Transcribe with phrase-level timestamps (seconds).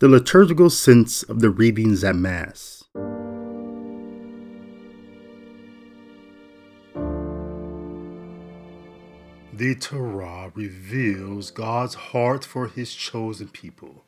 [0.00, 2.84] the liturgical sense of the readings at Mass.
[9.52, 14.06] The Torah reveals God's heart for his chosen people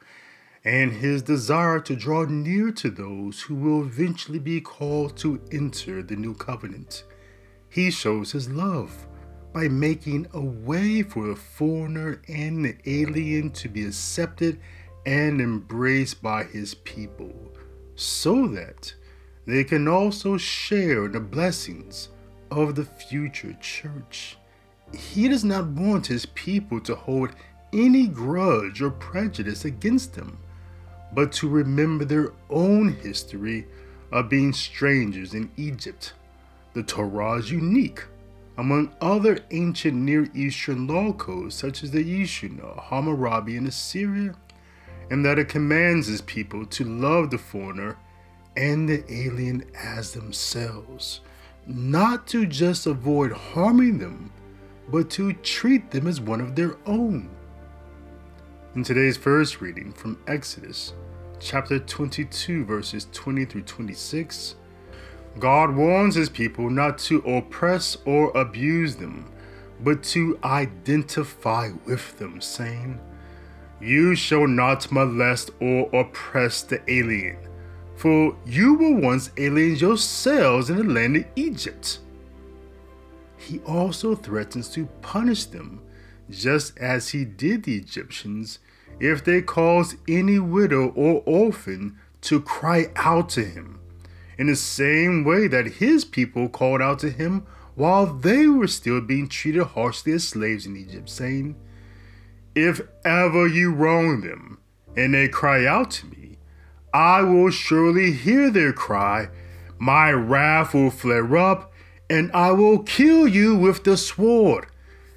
[0.65, 6.02] and his desire to draw near to those who will eventually be called to enter
[6.02, 7.04] the new covenant.
[7.68, 9.06] He shows his love
[9.52, 14.59] by making a way for the foreigner and the alien to be accepted
[15.05, 17.34] and embraced by his people,
[17.97, 18.95] so that
[19.47, 22.09] they can also share the blessings
[22.51, 24.37] of the future church.
[24.95, 27.30] He does not want his people to hold
[27.73, 30.38] any grudge or prejudice against them,
[31.14, 33.66] but to remember their own history
[34.12, 36.12] of being strangers in Egypt.
[36.75, 38.05] The Torah is unique
[38.59, 44.34] among other ancient Near Eastern law codes such as the Eshnunna, Hammurabi, and Assyria
[45.12, 47.98] and that it commands his people to love the foreigner
[48.57, 51.20] and the alien as themselves,
[51.67, 54.33] not to just avoid harming them,
[54.89, 57.28] but to treat them as one of their own.
[58.75, 60.95] In today's first reading from Exodus,
[61.39, 64.55] chapter 22, verses 20 through 26,
[65.39, 69.31] God warns his people not to oppress or abuse them,
[69.79, 72.98] but to identify with them, saying,
[73.83, 77.36] you shall not molest or oppress the alien,
[77.97, 81.98] for you were once aliens yourselves in the land of Egypt.
[83.36, 85.83] He also threatens to punish them,
[86.30, 88.61] just as he did the Egyptians,
[89.00, 93.80] if they cause any widow or orphan to cry out to him,
[94.39, 99.00] in the same way that his people called out to him while they were still
[99.00, 101.56] being treated harshly as slaves in Egypt, saying,
[102.55, 104.58] if ever you wrong them,
[104.97, 106.36] and they cry out to me,
[106.92, 109.28] I will surely hear their cry.
[109.78, 111.73] My wrath will flare up,
[112.11, 114.67] and I will kill you with the sword.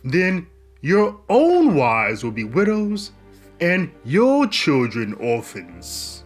[0.04, 0.48] Then
[0.82, 3.12] your own wives will be widows,
[3.60, 6.24] and your children orphans.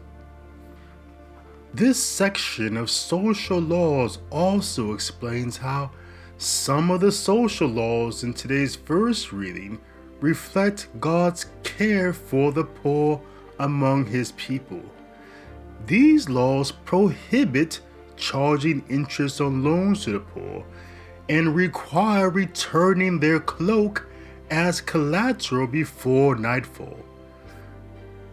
[1.73, 5.91] This section of social laws also explains how
[6.37, 9.79] some of the social laws in today's first reading
[10.21, 13.21] reflect God's care for the poor
[13.59, 14.81] among his people.
[15.85, 17.79] These laws prohibit
[18.15, 20.65] charging interest on loans to the poor
[21.29, 24.07] and require returning their cloak
[24.49, 26.97] as collateral before nightfall.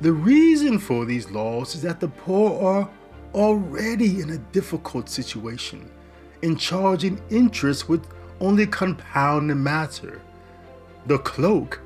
[0.00, 2.90] The reason for these laws is that the poor are
[3.34, 5.90] already in a difficult situation,
[6.42, 8.06] and charging interest would
[8.40, 10.20] only compound the matter.
[11.06, 11.80] The cloak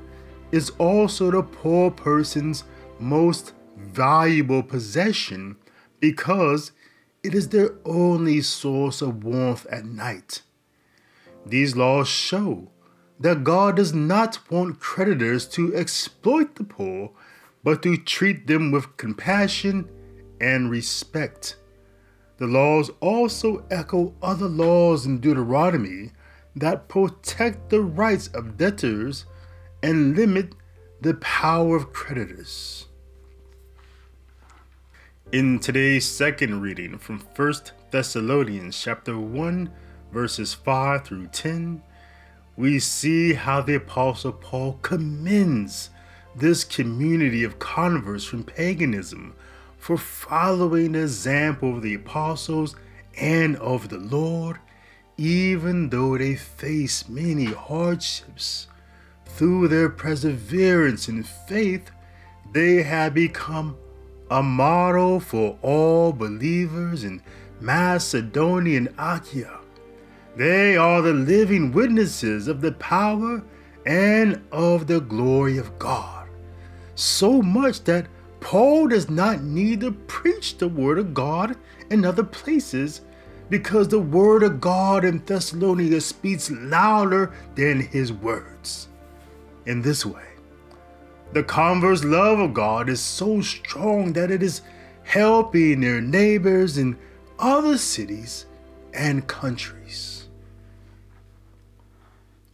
[0.51, 2.63] is also the poor person's
[2.99, 5.57] most valuable possession
[5.99, 6.71] because
[7.23, 10.41] it is their only source of warmth at night.
[11.45, 12.71] These laws show
[13.19, 17.11] that God does not want creditors to exploit the poor,
[17.63, 19.87] but to treat them with compassion
[20.39, 21.57] and respect.
[22.37, 26.11] The laws also echo other laws in Deuteronomy
[26.55, 29.25] that protect the rights of debtors
[29.81, 30.53] and limit
[30.99, 32.87] the power of creditors.
[35.31, 37.53] In today's second reading from 1
[37.91, 39.71] Thessalonians chapter 1
[40.11, 41.81] verses 5 through 10,
[42.57, 45.89] we see how the apostle Paul commends
[46.35, 49.33] this community of converts from paganism
[49.77, 52.75] for following the example of the apostles
[53.17, 54.59] and of the Lord
[55.21, 58.67] even though they face many hardships.
[59.25, 61.91] Through their perseverance in faith,
[62.53, 63.77] they have become
[64.31, 67.21] a model for all believers in
[67.59, 69.59] Macedonia and Achaia.
[70.35, 73.43] They are the living witnesses of the power
[73.85, 76.29] and of the glory of God.
[76.95, 78.07] So much that
[78.39, 81.57] Paul does not need to preach the word of God
[81.91, 83.01] in other places
[83.51, 88.87] because the word of God in Thessalonica speaks louder than his words.
[89.65, 90.23] In this way,
[91.33, 94.61] the converse love of God is so strong that it is
[95.03, 96.97] helping their neighbors in
[97.39, 98.45] other cities
[98.93, 100.29] and countries.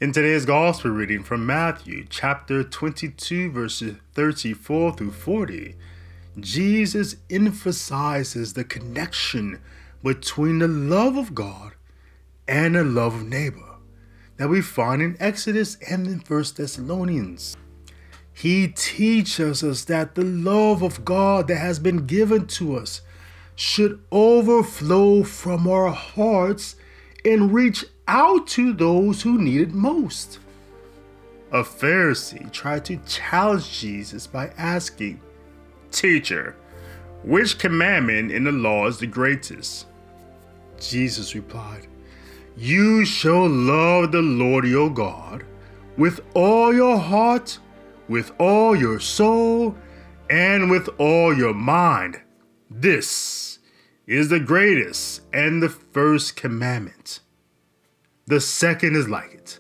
[0.01, 5.75] In today's gospel reading from Matthew chapter 22, verses 34 through 40,
[6.39, 9.59] Jesus emphasizes the connection
[10.03, 11.73] between the love of God
[12.47, 13.77] and the love of neighbor
[14.37, 17.57] that we find in Exodus and in 1 Thessalonians.
[18.33, 23.01] He teaches us that the love of God that has been given to us
[23.55, 26.75] should overflow from our hearts
[27.25, 30.37] and reach out to those who need it most.
[31.51, 35.19] A Pharisee tried to challenge Jesus by asking,
[35.91, 36.55] Teacher,
[37.23, 39.87] which commandment in the law is the greatest?
[40.79, 41.87] Jesus replied,
[42.55, 45.43] You shall love the Lord your God
[45.97, 47.59] with all your heart
[48.07, 49.75] with all your soul
[50.29, 52.21] and with all your mind.
[52.69, 53.59] This
[54.05, 57.19] is the greatest and the first commandment.
[58.25, 59.59] The second is like it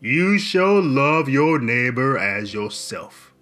[0.00, 3.32] You shall love your neighbor as yourself.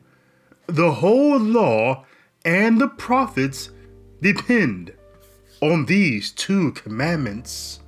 [0.67, 2.05] The whole law
[2.45, 3.71] and the prophets
[4.21, 4.93] depend
[5.61, 7.81] on these two commandments.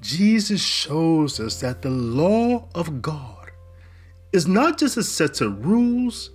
[0.00, 3.50] Jesus shows us that the law of God
[4.32, 6.30] is not just a set of rules,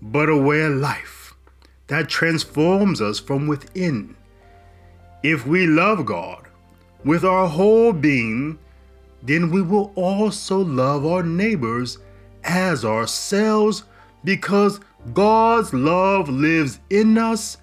[0.00, 1.34] but a way of life
[1.86, 4.16] that transforms us from within.
[5.22, 6.48] If we love God
[7.04, 8.58] with our whole being,
[9.22, 11.98] then we will also love our neighbors
[12.44, 13.84] as ourselves
[14.22, 14.80] because
[15.12, 17.58] God's love lives in us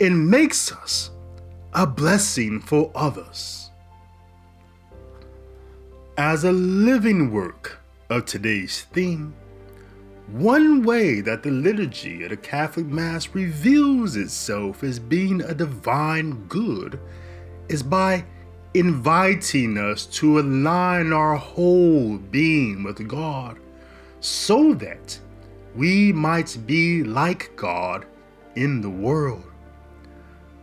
[0.00, 1.10] and makes us
[1.72, 3.70] a blessing for others.
[6.16, 9.34] As a living work, of today's theme,
[10.28, 16.46] one way that the liturgy of the Catholic Mass reveals itself as being a divine
[16.46, 16.98] good
[17.68, 18.24] is by
[18.74, 23.58] inviting us to align our whole being with God
[24.20, 25.18] so that
[25.76, 28.06] we might be like God
[28.54, 29.44] in the world.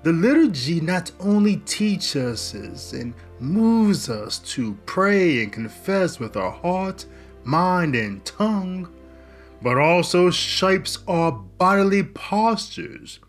[0.03, 6.51] The liturgy not only teaches us and moves us to pray and confess with our
[6.51, 7.05] heart
[7.45, 8.89] mind, and tongue,
[9.61, 13.19] but also shapes our bodily postures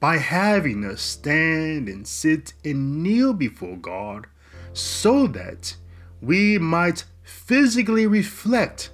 [0.00, 4.26] by having us stand and sit and kneel before God
[4.72, 5.76] so that
[6.20, 8.90] we might physically reflect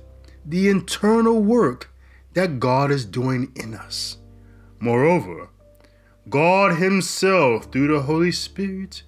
[0.46, 1.90] the internal work
[2.34, 4.18] that God is doing in us.
[4.80, 5.48] Moreover,
[6.28, 9.02] God Himself, through the Holy Spirit,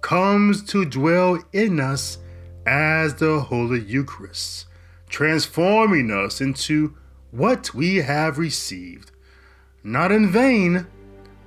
[0.00, 2.18] comes to dwell in us
[2.66, 4.66] as the Holy Eucharist
[5.08, 6.94] transforming us into
[7.30, 9.10] what we have received,
[9.82, 10.86] not in vain,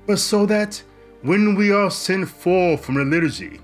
[0.08, 0.82] but so that
[1.22, 3.60] when we are sent forth from the liturgy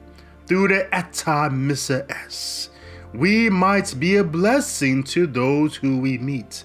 [0.46, 2.70] through the Ite Missa Est,
[3.14, 6.64] we might be a blessing to those who we meet.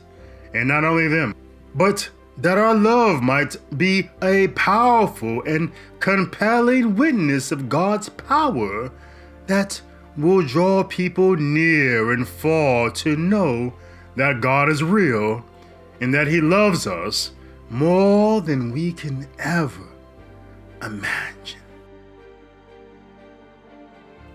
[0.54, 1.34] And not only them,
[1.74, 8.90] but that our love might be a powerful and compelling witness of God's power
[9.46, 9.80] that
[10.16, 13.72] will draw people near and far to know
[14.16, 15.44] that God is real
[16.00, 17.32] and that He loves us
[17.70, 19.88] more than we can ever
[20.82, 21.60] imagine.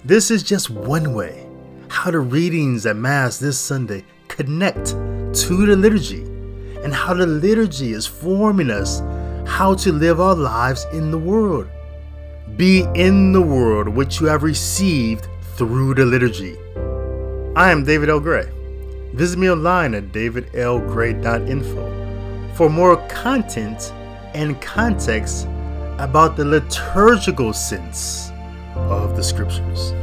[0.03, 1.45] This is just one way
[1.89, 4.95] how the readings at Mass this Sunday connect
[5.43, 6.23] to the liturgy
[6.83, 9.01] and how the liturgy is forming us
[9.45, 11.67] how to live our lives in the world.
[12.55, 16.57] Be in the world which you have received through the liturgy.
[17.55, 18.19] I am David L.
[18.19, 18.49] Gray.
[19.13, 23.93] Visit me online at davidlgray.info for more content
[24.33, 25.47] and context
[25.97, 28.31] about the liturgical sense
[28.75, 29.93] of the scriptures.